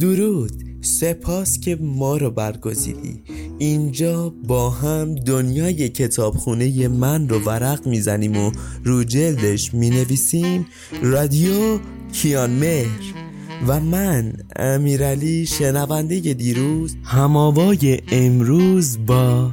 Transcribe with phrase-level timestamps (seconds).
[0.00, 0.52] درود.
[0.80, 3.22] سپاس که ما رو برگزیدی.
[3.58, 8.52] اینجا با هم دنیای کتابخونه من رو ورق می‌زنیم و
[8.84, 10.66] رو جلدش می‌نویسیم.
[11.02, 11.78] رادیو
[12.12, 13.14] کیان مهر
[13.66, 16.96] و من امیرعلی شنونده دیروز.
[17.04, 19.50] هماوای امروز با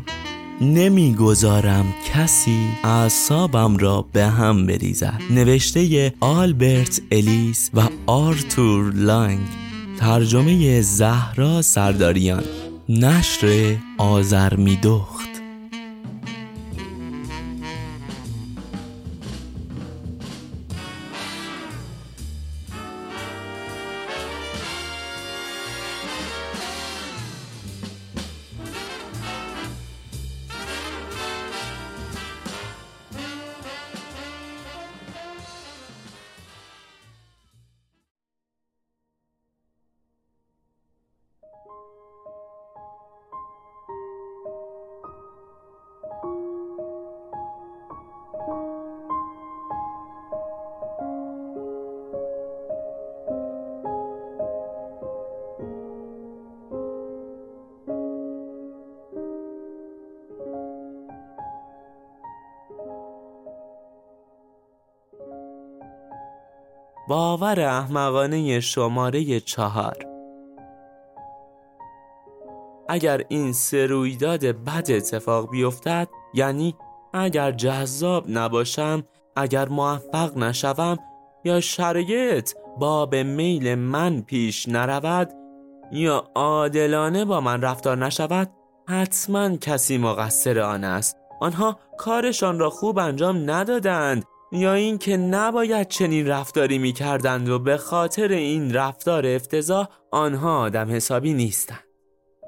[0.62, 5.22] نمی‌گذارم کسی اعصابم را به هم بریزد.
[5.30, 9.63] نوشته آلبرت الیس و آرتور لانگ.
[10.00, 12.44] ترجمه زهرا سرداریان.
[12.90, 15.33] نشر آزرمیدخت
[67.08, 69.98] باور احمقانه شماره چهار.
[72.90, 76.76] اگر این سه رویداد بد اتفاق بیفتد یعنی
[77.14, 79.04] اگر جذاب نباشم
[79.36, 80.98] اگر موفق نشوم
[81.44, 85.30] یا شرایط با به میل من پیش نرود
[85.92, 88.50] یا عادلانه با من رفتار نشود
[88.90, 91.18] حتما کسی مقصر آن است.
[91.42, 94.26] آنها کارشان را خوب انجام ندادند.
[94.54, 100.92] یا اینکه نباید چنین رفتاری می کردند و به خاطر این رفتار افتضاح آنها آدم
[100.92, 101.84] حسابی نیستند.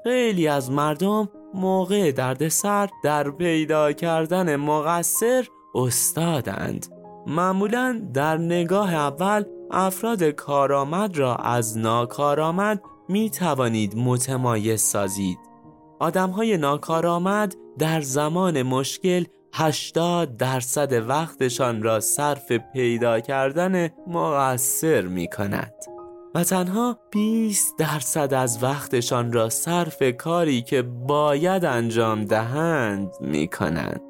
[0.04, 6.86] خیلی از مردم موقع دردسر در پیدا کردن مقصر استادند.
[7.26, 15.38] معمولا در نگاه اول افراد کارآمد را از ناکارآمد می توانید متمایز سازید.
[15.98, 19.24] آدم های ناکارآمد در زمان مشکل
[19.58, 25.72] 80 درصد وقتشان را صرف پیدا کردن مقصر می کند
[26.34, 34.00] و تنها 20 درصد از وقتشان را صرف کاری که باید انجام دهند می کنند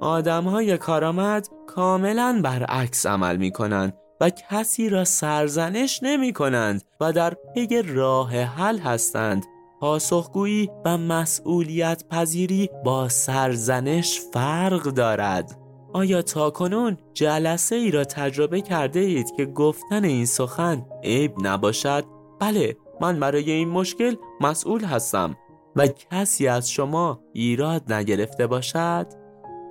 [0.00, 7.12] آدم های کارآمد کاملا برعکس عمل می کنند و کسی را سرزنش نمی کنند و
[7.12, 9.44] در پی راه حل هستند
[9.80, 15.58] پاسخگویی و مسئولیت پذیری با سرزنش فرق دارد
[15.92, 22.04] آیا تا کنون جلسه ای را تجربه کرده اید که گفتن این سخن عیب نباشد؟
[22.40, 25.36] بله من برای این مشکل مسئول هستم
[25.76, 29.06] و کسی از شما ایراد نگرفته باشد؟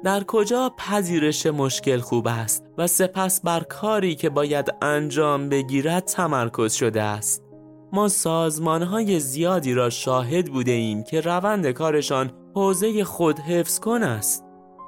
[0.03, 6.73] در کجا پذیرش مشکل خوب است و سپس بر کاری که باید انجام بگیرد تمرکز
[6.73, 7.46] شده است؟
[7.93, 14.03] ما سازمان های زیادی را شاهد بوده ایم که روند کارشان حوزه خود حفظ کن
[14.03, 14.43] است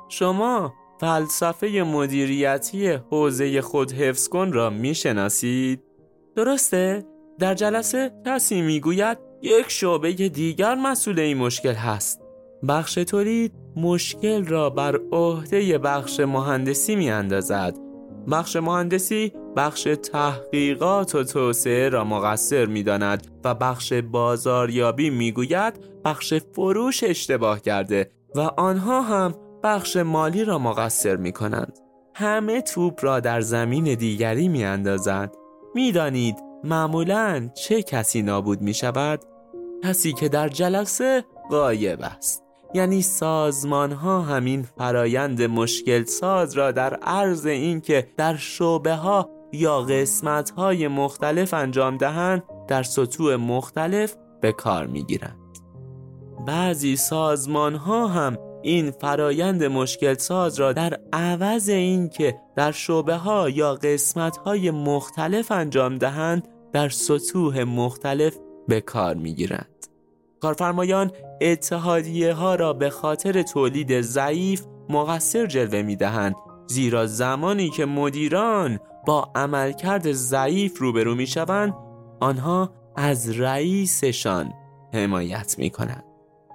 [0.10, 5.84] شما فلسفه مدیریتی حوزه خود حفظ کن را می شناسید؟
[6.36, 7.06] درسته؟
[7.40, 12.22] در جلسه کسی می گوید یک شعبه دیگر مسئول این مشکل هست
[12.68, 17.89] بخش تولید مشکل را بر عهده بخش مهندسی می اندازد
[18.32, 25.74] بخش مهندسی بخش تحقیقات و توسعه را مقصر می داند و بخش بازاریابی می گوید
[26.06, 31.80] بخش فروش اشتباه کرده و آنها هم بخش مالی را مقصر می کنند.
[32.16, 35.34] همه توپ را در زمین دیگری می اندازند.
[35.76, 39.22] می دانید معمولا چه کسی نابود می شود؟
[39.84, 42.49] کسی که در جلسه غایب است.
[42.74, 49.82] یعنی سازمان ها همین فرایند مشکل ساز را در عرض اینکه در شعبه ها یا
[49.82, 55.36] قسمت های مختلف انجام دهند در سطوح مختلف به کار می گیرند.
[56.48, 63.50] بعضی سازمان ها هم این فرایند مشکل ساز را در عوض اینکه در شعبه ها
[63.50, 68.38] یا قسمت های مختلف انجام دهند در سطوح مختلف
[68.68, 69.89] به کار می گیرند.
[70.42, 76.36] کارفرمایان اتحادیه ها را به خاطر تولید ضعیف مقصر جلوه می دهند
[76.68, 81.74] زیرا زمانی که مدیران با عملکرد ضعیف روبرو می شوند
[82.20, 84.54] آنها از رئیسشان
[84.94, 86.04] حمایت می کنند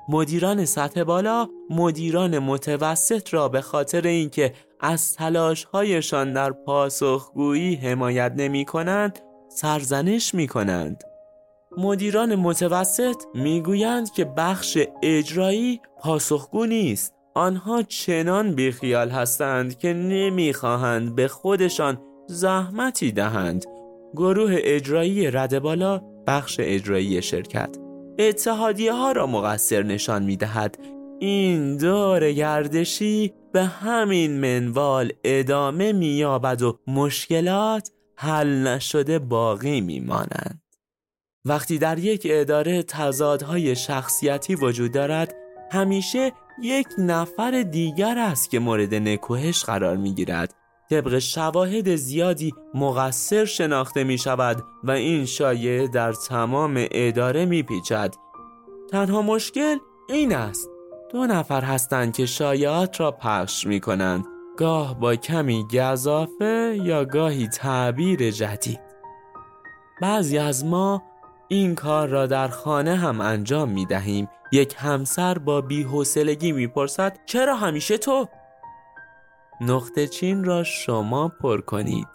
[0.09, 8.65] مدیران سطح بالا مدیران متوسط را به خاطر اینکه از تلاشهایشان در پاسخگویی حمایت نمی
[8.65, 11.05] کنند سرزنش می کنند
[11.79, 17.15] مدیران متوسط می‌گویند که بخش اجرایی پاسخگو نیست.
[17.35, 23.65] آنها چنان بیخیال هستند که نمی‌خواهند به خودشان زحمتی دهند.
[24.17, 27.77] گروه اجرایی رد بالا بخش اجرایی شرکت.
[28.19, 30.79] اتحادیه ها را مقصر نشان می دهد
[31.19, 40.64] این دور گردشی به همین منوال ادامه مییابد و مشکلات حل نشده باقی میمانند.
[41.47, 45.35] وقتی در یک اداره تضادهای شخصیتی وجود دارد
[45.73, 46.33] همیشه
[46.63, 50.55] یک نفر دیگر است که مورد نکوهش قرار می گیرد
[50.91, 58.15] طبق شواهد زیادی مقصر شناخته می شود و این شایعه در تمام اداره می پیچد.
[58.91, 59.77] تنها مشکل
[60.09, 60.71] این است.
[61.13, 64.25] دو نفر هستند که شایعات را پخش می کنند
[64.57, 68.81] گاه با کمی گذافه یا گاهی تعبیر جدید.
[70.03, 71.03] بعضی از ما
[71.49, 74.29] این کار را در خانه هم انجام می دهیم.
[74.53, 78.29] یک همسر با بیحوصلگی می‌پرسد چرا همیشه تو؟
[79.61, 82.07] نقطه چین را شما پر کنید.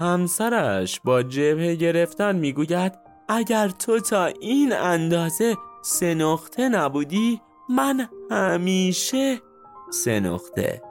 [0.00, 2.92] همسرش با جبهه گرفتن می‌گوید
[3.28, 7.40] اگر تو تا این اندازه سه نقطه نبودی
[7.70, 9.38] من همیشه
[9.90, 10.82] سه نقطه.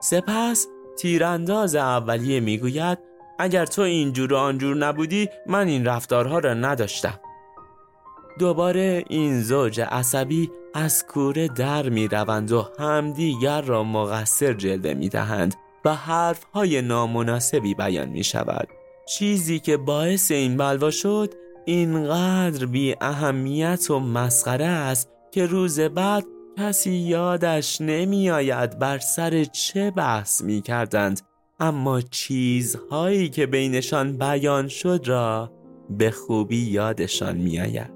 [0.00, 0.66] سپس
[0.98, 2.98] تیرانداز اولیه می‌گوید
[3.38, 7.20] اگر تو اینجور و آنجور نبودی من این رفتارها را نداشتم.
[8.38, 15.08] دوباره این زوج عصبی از کوره در می روند و همدیگر را مقصر جلوه می
[15.08, 15.54] دهند
[15.84, 18.68] و حرفهای نامناسبی بیان می شود
[19.06, 21.34] چیزی که باعث این بلوا شد
[21.64, 26.24] اینقدر بی اهمیت و مسخره است که روز بعد
[26.58, 31.20] کسی یادش نمی آید بر سر چه بحث می کردند
[31.60, 35.52] اما چیزهایی که بینشان بیان شد را
[35.90, 37.90] به خوبی یادشان می آید.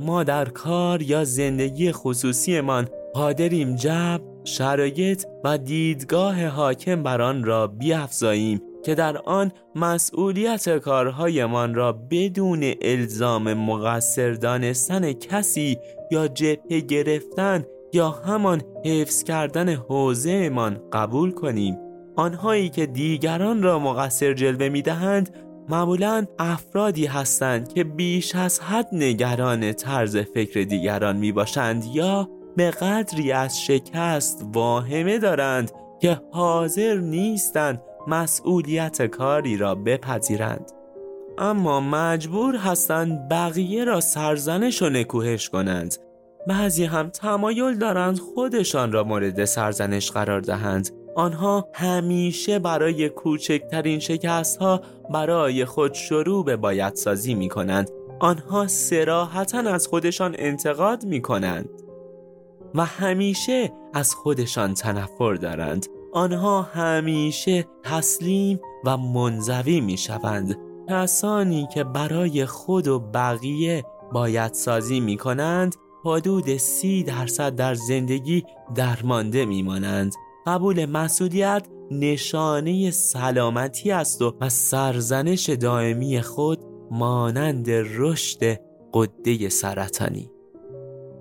[0.00, 7.66] ما در کار یا زندگی خصوصیمان قادریم جب، شرایط و دیدگاه حاکم بر آن را
[7.66, 15.78] بیافزاییم که در آن مسئولیت کارهایمان را بدون الزام مقصر دانستن کسی
[16.10, 17.64] یا جبهه گرفتن
[17.94, 21.78] یا همان حفظ کردن حوزهمان قبول کنیم.
[22.16, 25.36] آنهایی که دیگران را مقصر جلوه می دهند
[25.68, 32.70] معمولا افرادی هستند که بیش از حد نگران طرز فکر دیگران می باشند یا به
[32.70, 40.72] قدری از شکست واهمه دارند که حاضر نیستند مسئولیت کاری را بپذیرند.
[41.38, 45.96] اما مجبور هستند بقیه را سرزنش و نکوهش کنند.
[46.46, 50.90] بعضی هم تمایل دارند خودشان را مورد سرزنش قرار دهند.
[51.16, 54.80] آنها همیشه برای کوچکترین شکست ها
[55.10, 61.68] برای خود شروع به بایدسازی می کنند آنها سراحتا از خودشان انتقاد می کنند
[62.74, 65.86] و همیشه از خودشان تنفر دارند.
[66.12, 70.58] آنها همیشه تسلیم و منزوی می شوند
[70.88, 78.44] کسانی که برای خود و بقیه باید سازی می کنند حدود سی درصد در زندگی
[78.74, 80.14] درمانده می مانند
[80.46, 86.58] قبول مسئولیت نشانه سلامتی است و سرزنش دائمی خود
[86.90, 88.60] مانند رشد
[88.92, 90.30] قده سرطانی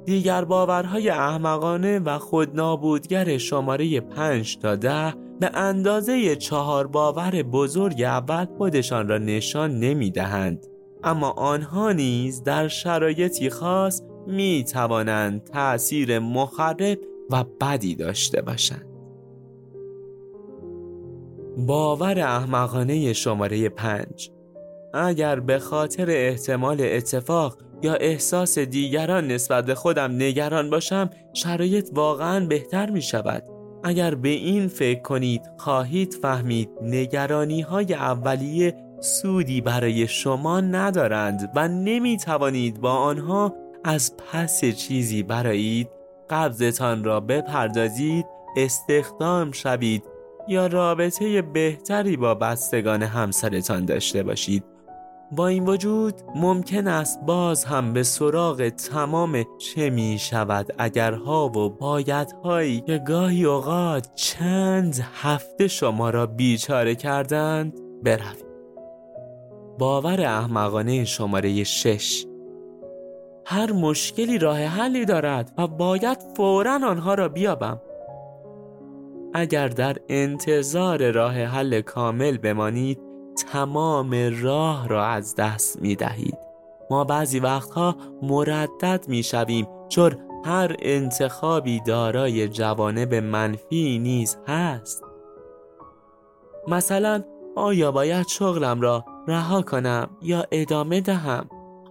[0.05, 8.45] دیگر باورهای احمقانه و خودنابودگر شماره 5 تا ده به اندازه چهار باور بزرگ اول
[8.57, 10.65] خودشان را نشان نمی دهند.
[11.03, 16.99] اما آنها نیز در شرایطی خاص می توانند تأثیر مخرب
[17.29, 18.93] و بدی داشته باشند.
[21.57, 24.31] باور احمقانه شماره 5
[24.93, 32.45] اگر به خاطر احتمال اتفاق یا احساس دیگران نسبت به خودم نگران باشم شرایط واقعا
[32.45, 33.43] بهتر می شود
[33.83, 41.67] اگر به این فکر کنید خواهید فهمید نگرانی های اولیه سودی برای شما ندارند و
[41.67, 45.89] نمی توانید با آنها از پس چیزی برایید.
[46.29, 48.25] قبضتان را بپردازید
[48.57, 50.03] استخدام شوید
[50.47, 54.63] یا رابطه بهتری با بستگان همسرتان داشته باشید.
[55.31, 61.69] با این وجود ممکن است باز هم به سراغ تمام چه می شود اگرها و
[61.69, 67.73] بایدهایی که گاهی اوقات چند هفته شما را بیچاره کردند
[68.03, 68.45] بروید
[69.79, 72.25] باور احمقانه شماره شش.
[73.45, 77.81] هر مشکلی راه حلی دارد و باید فورا آنها را بیابم.
[79.33, 82.99] اگر در انتظار راه حل کامل بمانید
[83.51, 86.37] تمام راه را از دست می دهید.
[86.89, 95.03] ما بعضی وقتها مردد می شویم چون هر انتخابی دارای جوانب منفی نیز هست.
[96.67, 97.23] مثلا
[97.55, 101.49] آیا باید شغلم را رها کنم یا ادامه دهم؟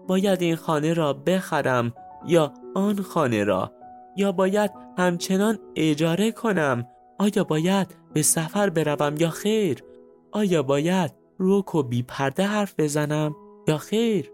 [0.08, 1.92] باید این خانه را بخرم
[2.26, 3.72] یا آن خانه را؟
[4.16, 6.86] یا باید همچنان اجاره کنم؟
[7.18, 9.84] آیا باید به سفر بروم یا خیر؟
[10.32, 13.36] آیا باید روک و بی پرده حرف بزنم
[13.68, 14.32] یا خیر؟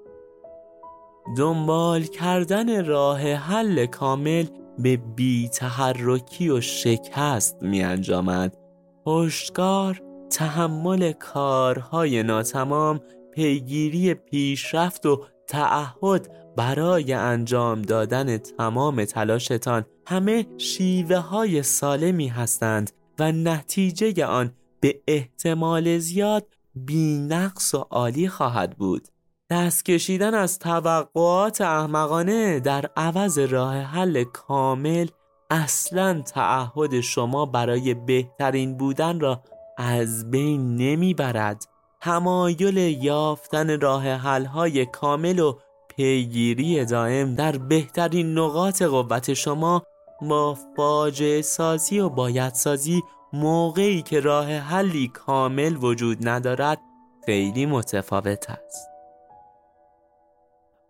[1.37, 4.47] دنبال کردن راه حل کامل
[4.79, 8.57] به بی تحرکی و شکست می انجامد.
[9.05, 13.01] پشتکار تحمل کارهای ناتمام
[13.35, 23.33] پیگیری پیشرفت و تعهد برای انجام دادن تمام تلاشتان همه شیوه های سالمی هستند و
[23.33, 29.09] نتیجه آن به احتمال زیاد بی نقص و عالی خواهد بود.
[29.51, 35.07] دست کشیدن از توقعات احمقانه در عوض راه حل کامل
[35.51, 39.43] اصلا تعهد شما برای بهترین بودن را
[39.79, 41.65] از بین نمی‌برد.
[42.01, 49.83] تمایل یافتن راه حل های کامل و پیگیری دائم در بهترین نقاط قوت شما
[50.23, 53.03] با فاجعه سازی و باید سازی
[53.33, 56.79] موقعی که راه حلی کامل وجود ندارد
[57.27, 58.89] خیلی متفاوت است.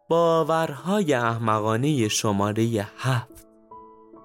[0.09, 3.49] باورهای احمقانه شماره هفت.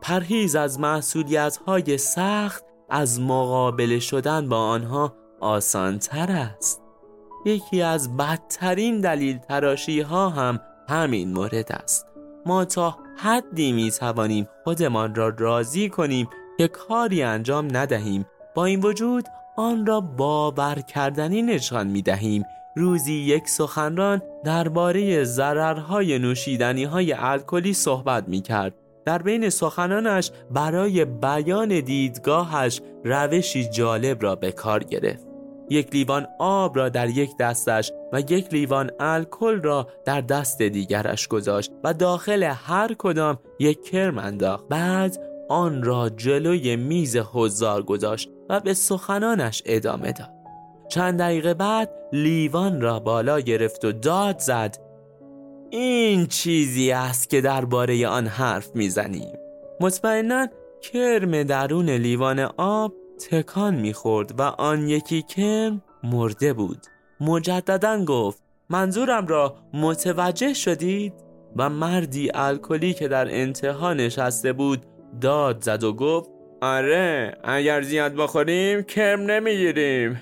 [0.01, 6.81] پرهیز از محصولیت های سخت از مقابله شدن با آنها آسانتر است.
[7.45, 10.59] یکی از بدترین دلیل تراشی ها هم
[10.89, 12.05] همین مورد است.
[12.45, 18.25] ما تا حدی می توانیم خودمان را راضی کنیم که کاری انجام ندهیم.
[18.55, 22.43] با این وجود آن را باور کردنی نشان می دهیم
[22.75, 28.73] روزی یک سخنران درباره ضررهای نوشیدنی های الکلی صحبت می کرد
[29.05, 35.32] در بین سخنانش برای بیان دیدگاهش روشی جالب را به کار گرفت.
[35.69, 41.27] یک لیوان آب را در یک دستش و یک لیوان الکل را در دست دیگرش
[41.27, 44.67] گذاشت و داخل هر کدام یک کرم انداخت.
[44.69, 45.17] بعد
[45.49, 50.29] آن را جلوی میز حضار گذاشت و به سخنانش ادامه داد.
[50.87, 54.77] چند دقیقه بعد لیوان را بالا گرفت و داد زد
[55.69, 59.37] این چیزی است که درباره آن حرف می‌زنیم.
[59.79, 60.47] مطمئنا
[60.81, 62.93] کرم درون لیوان آب
[63.31, 66.79] تکان می‌خورد و آن یکی کرم مرده بود.
[67.19, 71.13] مجددا گفت منظورم را متوجه شدید؟
[71.55, 74.85] و مردی الکلی که در انتها نشسته بود
[75.21, 76.29] داد زد و گفت
[76.61, 80.21] آره اگر زیاد بخوریم کرم نمی‌گیریم.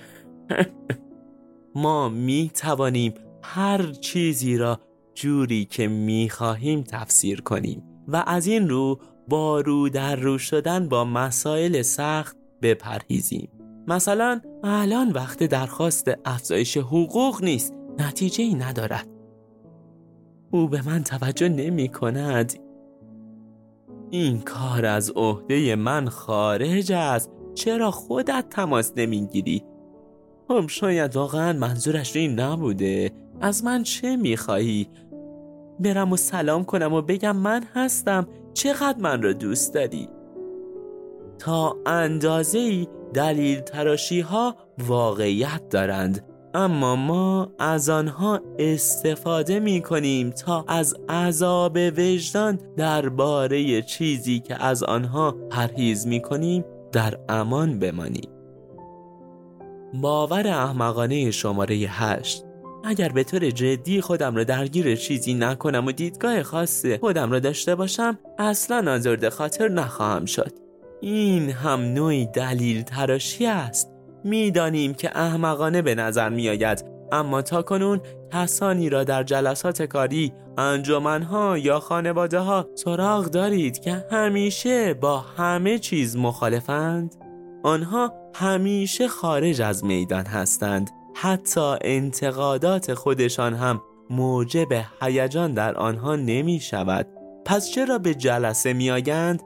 [1.76, 4.80] ما می توانیم هر چیزی را
[5.16, 10.90] جوری که می خواهیم تفسیر کنیم و از این رو با رو در رو شدن
[10.90, 13.50] با مسائل سخت بپرهیزیم.
[13.88, 17.74] مثلا الان وقت درخواست افزایش حقوق نیست.
[18.00, 19.08] نتیجه ای ندارد.
[20.52, 22.54] او به من توجه نمی کند.
[24.10, 27.32] این کار از عهده من خارج است.
[27.56, 29.64] چرا خودت تماس نمی‌گیری
[30.50, 33.12] هم شاید واقعا منظورش این نبوده.
[33.42, 34.88] از من چه می‌خواهی
[35.80, 38.28] برم و سلام کنم و بگم من هستم.
[38.54, 40.10] چقدر من را دوست داری؟
[41.42, 44.56] تا اندازه ای دلیل تراشی ها
[44.88, 46.26] واقعیت دارند.
[46.54, 54.84] اما ما از آنها استفاده می کنیم تا از عذاب وجدان درباره چیزی که از
[54.84, 58.30] آنها پرهیز می کنیم در امان بمانیم.
[59.94, 62.44] باور احمقانه شماره هشت.
[62.84, 67.76] اگر به طور جدی خودم را درگیر چیزی نکنم و دیدگاه خاص خودم را داشته
[67.76, 70.71] باشم اصلا آزرده خاطر نخواهم شد.
[71.02, 73.92] این هم نوعی دلیل تراشی است.
[74.24, 78.02] می‌دانیم که احمقانه به نظر می آید اما تا کنون
[78.34, 85.80] کسانی را در جلسات کاری انجمنها یا خانواده ها سراغ دارید که همیشه با همه
[85.80, 87.16] چیز مخالفند؟
[87.64, 90.90] آنها همیشه خارج از میدان هستند.
[91.16, 94.68] حتی انتقادات خودشان هم موجب
[95.02, 97.08] هیجان در آنها نمی شود
[97.46, 99.42] پس چرا به جلسه می آگند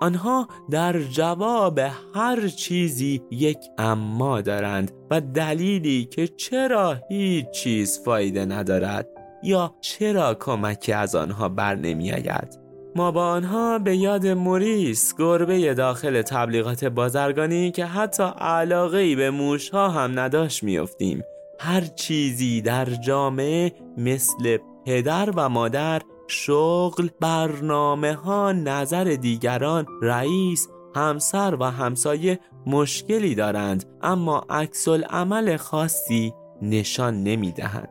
[0.00, 1.80] آنها در جواب
[2.14, 9.08] هر چیزی یک اما دارند و دلیلی که چرا هیچ چیز فایده ندارد
[9.42, 12.58] یا چرا کمکی از آنها بر نمی آید.
[12.96, 19.88] ما با آنها به یاد موریس گربه داخل تبلیغات بازرگانی که حتی علاقه به موشها
[19.88, 21.22] هم نداشت میافتیم
[21.60, 31.56] هر چیزی در جامعه مثل پدر و مادر شغل برنامه ها نظر دیگران رئیس همسر
[31.60, 37.88] و همسایه مشکلی دارند اما عکس عمل خاصی نشان نمی دهند.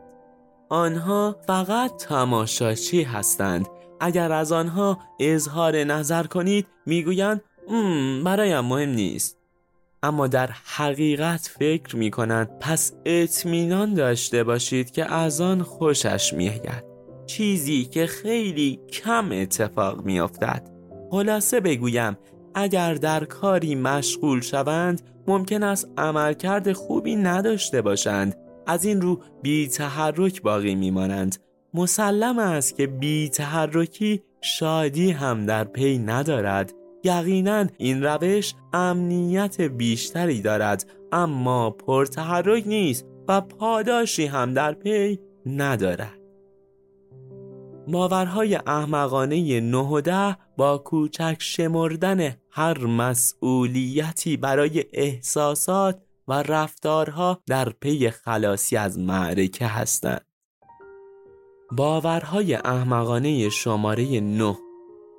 [0.70, 3.68] آنها فقط تماشاچی هستند.
[4.00, 7.42] اگر از آنها اظهار نظر کنید می‌گویند
[8.26, 9.38] برایم مهم نیست.
[10.04, 16.97] اما در حقیقت فکر می کنند پس اطمینان داشته باشید که از آن خوشش میآید.
[17.28, 20.70] چیزی که خیلی کم اتفاق میافتد.
[21.12, 22.18] خلاصه بگویم
[22.56, 28.36] اگر در کاری مشغول شوند ممکن است عملکرد خوبی نداشته باشند.
[28.68, 31.36] از این رو بی تحرک باقی میمانند.
[31.74, 36.74] مسلم است که بی تحرکی شادی هم در پی ندارد.
[37.04, 46.17] یقینا این روش امنیت بیشتری دارد اما پرتحرک نیست و پاداشی هم در پی ندارد.
[47.88, 57.70] باورهای احمقانه نه و ده با کوچک شمردن هر مسئولیتی برای احساسات و رفتارها در
[57.70, 60.26] پی خلاصی از معرکه هستند.
[61.72, 64.56] باورهای احمقانه شماره 9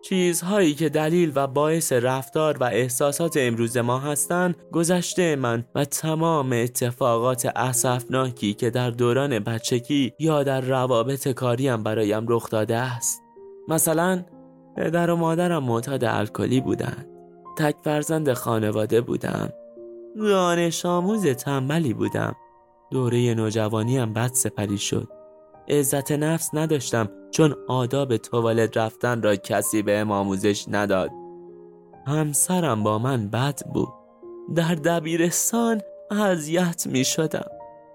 [0.02, 6.52] چیزهایی که دلیل و باعث رفتار و احساسات امروز ما هستند گذشته من و تمام
[6.52, 13.22] اتفاقات اسفناکی که در دوران بچگی یا در روابط کاریم برایم رخ داده است.
[13.68, 14.24] مثلا
[14.76, 17.06] پدر و مادرم معتاد الکلی بودند
[17.58, 19.52] تک فرزند خانواده بودم
[20.16, 22.36] دانش آموز تنبلی بودم
[22.90, 25.17] دوره نوجوانیم بد سپری شد.
[25.70, 31.10] عزت نفس نداشتم چون آداب توالت رفتن را کسی به آموزش نداد.
[32.06, 33.88] همسرم با من بد بود.
[34.54, 37.46] در دبیرستان اذیت می شدم.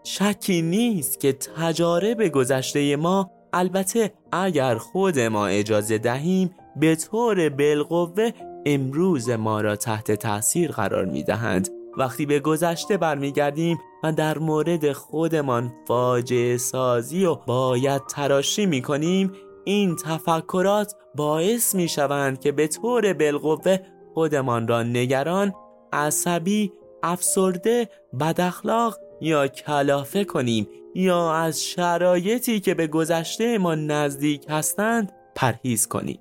[0.04, 8.32] شکی نیست که تجارب گذشته ما البته اگر خود ما اجازه دهیم به طور بالقوه
[8.66, 11.70] امروز ما را تحت تاثیر قرار می دهند.
[11.98, 19.32] وقتی به گذشته برمیگردیم و در مورد خودمان فاجعه سازی و باید تراشی می کنیم
[19.66, 23.78] این تفکرات باعث می شوند که به طور بالقوه
[24.14, 25.54] خودمان را نگران
[25.94, 27.90] عصبی افسرده
[28.20, 36.20] بداخلاق یا کلافه کنیم یا از شرایطی که به گذشته ما نزدیک هستند پرهیز کنیم.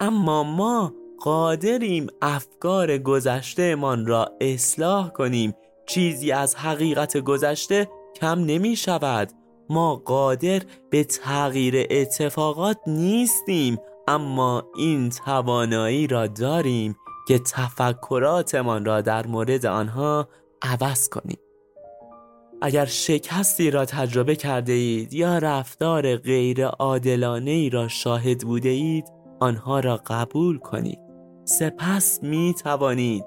[0.00, 5.54] اما ما قادریم افکار گذشتهمان را اصلاح کنیم
[5.86, 9.32] چیزی از حقیقت گذشته کم نمی شود.
[9.68, 16.96] ما قادر به تغییر اتفاقات نیستیم اما این توانایی را داریم
[17.28, 20.28] که تفکراتمان را در مورد آنها
[20.62, 21.38] عوض کنیم.
[22.62, 29.04] اگر شکستی را تجربه کرده اید یا رفتار غیر عادلانه ای را شاهد بوده اید
[29.40, 30.98] آنها را قبول کنید.
[31.44, 33.24] سپس می توانید.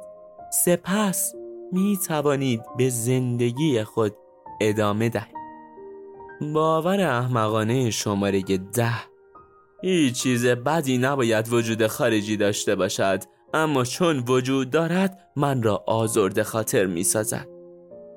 [0.51, 1.33] سپس
[1.75, 4.13] می توانید به زندگی خود
[4.61, 5.35] ادامه دهید.
[6.53, 8.41] باور احمقانه شماره
[8.73, 8.93] ده.
[9.81, 16.43] هیچ چیز بدی نباید وجود خارجی داشته باشد اما چون وجود دارد من را آزرده
[16.43, 17.47] خاطر می سازد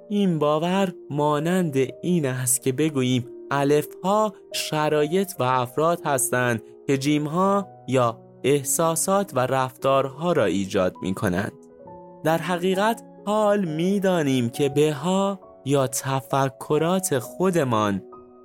[0.09, 7.27] این باور مانند این است که بگوییم الف ها شرایط و افراد هستند که جیم
[7.27, 11.53] ها یا احساسات و رفتارها را ایجاد می کنند
[12.25, 14.97] در حقیقت حال می دانیم که به
[15.64, 18.03] یا تفکرات خودمان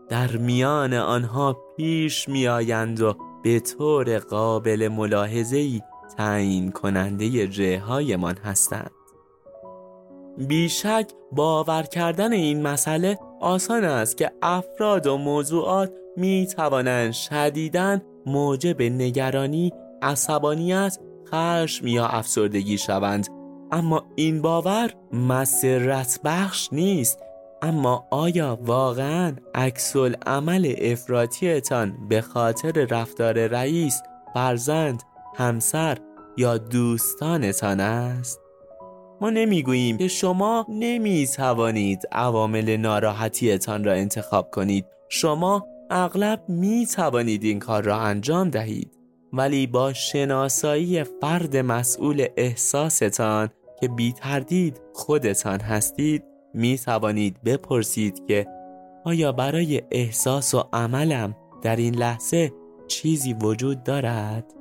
[0.10, 5.82] در میان آنها پیش می آیند و به طور قابل ملاحظه‌ای
[6.17, 8.91] تعیین کننده جههایمان هستند.
[10.38, 18.82] بیشک باور کردن این مسئله آسان است که افراد و موضوعات می توانند شدیداً موجب
[18.82, 23.42] نگرانی، عصبانیت، خشم یا افسردگی شوند.
[23.73, 27.19] اما این باور مسرت بخش نیست.
[27.62, 34.01] اما آیا واقعا عکس عمل افراتیتان به خاطر رفتار رئیس،
[34.33, 35.03] فرزند،
[35.36, 35.97] همسر
[36.38, 38.39] یا دوستانتان است؟
[39.21, 44.86] ما نمی‌گوییم که شما نمی توانید عوامل ناراحتیتان را انتخاب کنید.
[45.09, 48.91] شما اغلب می توانید این کار را انجام دهید.
[49.33, 53.49] ولی با شناسایی فرد مسئول احساستان
[53.84, 58.48] که بی تردید خودتان هستید می توانید بپرسید که
[59.06, 62.54] آیا برای احساس و عملم در این لحظه
[62.88, 64.54] چیزی وجود دارد؟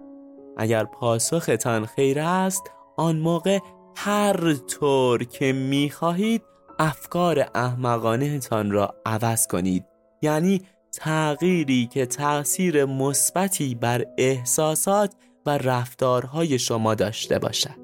[0.57, 2.63] اگر پاسختان خیر است
[2.97, 3.59] آن موقع
[3.97, 6.43] هر طور که می خواهید
[6.79, 9.85] افکار احمقانه تان را عوض کنید
[10.23, 15.15] یعنی تغییری که تأثیر مثبتی بر احساسات
[15.47, 17.82] و رفتارهای شما داشته باشد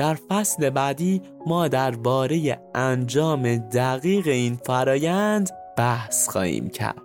[0.00, 7.02] در فصل بعدی ما درباره انجام دقیق این فرایند بحث خواهیم کرد.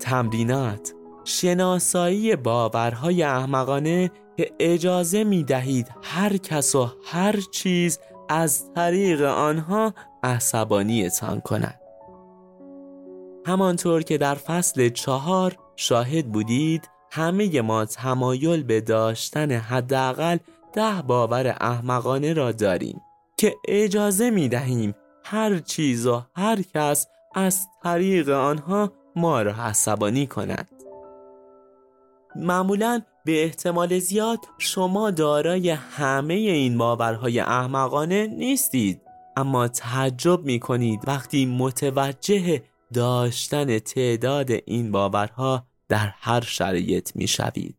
[0.00, 0.94] تمرینات
[1.24, 7.98] شناسایی باورهای احمقانه که اجازه می دهید هر کس و هر چیز
[8.28, 11.80] از طریق آنها عصبانیتان کند.
[13.46, 20.38] همانطور که در فصل چهار شاهد بودید همه ما تمایل به داشتن حداقل
[20.72, 23.00] ده باور احمقانه را داریم
[23.36, 24.94] که اجازه می دهیم
[25.24, 30.68] هر چیز و هر کس از طریق آنها ما را عصبانی کند.
[32.36, 39.00] معمولا به احتمال زیاد شما دارای همه این باورهای احمقانه نیستید
[39.36, 47.76] اما تعجب می کنید وقتی متوجه داشتن تعداد این باورها در هر شرایط می شوید.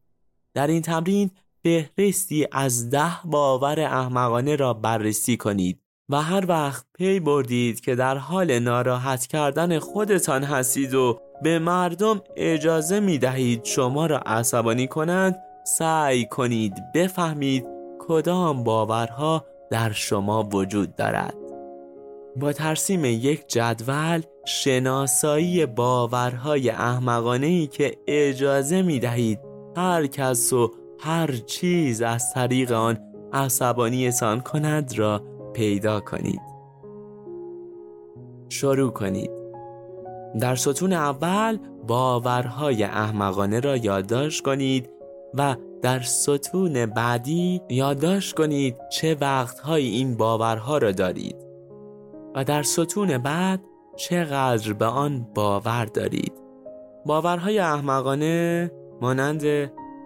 [0.53, 1.31] در این تمرین
[1.63, 8.17] فهرستی از ده باور احمقانه را بررسی کنید و هر وقت پی بردید که در
[8.17, 15.35] حال ناراحت کردن خودتان هستید و به مردم اجازه می دهید شما را عصبانی کنند
[15.65, 17.65] سعی کنید بفهمید
[17.99, 21.35] کدام باورها در شما وجود دارد
[22.35, 29.39] با ترسیم یک جدول شناسایی باورهای احمقانه ای که اجازه می دهید
[29.77, 32.97] هر کس و هر چیز از طریق آن
[33.33, 35.21] عصبانیتان کند را
[35.53, 36.41] پیدا کنید.
[38.49, 39.31] شروع کنید.
[40.39, 44.89] در ستون اول باورهای احمقانه را یادداشت کنید
[45.33, 51.35] و در ستون بعدی یادداشت کنید چه وقتهایی این باورها را دارید.
[52.35, 53.59] و در ستون بعد
[53.95, 56.33] چقدر به آن باور دارید؟
[57.05, 59.43] باورهای احمقانه مانند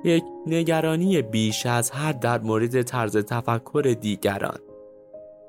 [0.04, 4.60] یک نگرانی بیش از حد در مورد طرز تفکر دیگران.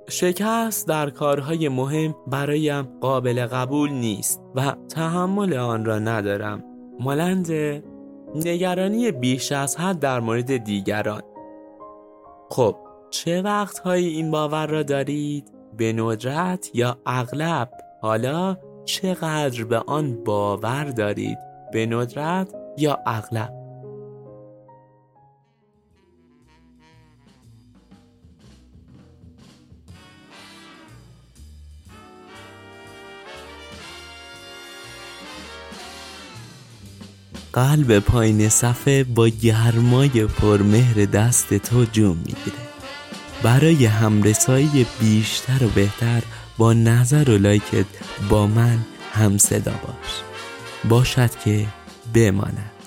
[0.09, 6.64] شکست در کارهای مهم برایم قابل قبول نیست و تحمل آن را ندارم.
[7.01, 7.51] مانند
[8.35, 11.22] نگرانی بیش از حد در مورد دیگران.
[12.51, 12.77] خب
[13.11, 17.70] چه وقتهایی این باور را دارید؟ به ندرت یا اغلب؟
[18.01, 21.39] حالا چقدر به آن باور دارید؟
[21.73, 23.53] به ندرت یا اغلب؟
[37.53, 42.69] قلب پایین صفحه با گرمای پرمهر دست تو جون می‌گیره
[43.43, 46.23] برای همرسایی بیشتر و بهتر
[46.59, 47.87] با نظر و لایکت
[48.29, 48.79] با من
[49.12, 50.23] هم صدا باش.
[50.88, 51.66] باشد که
[52.14, 52.78] بماند.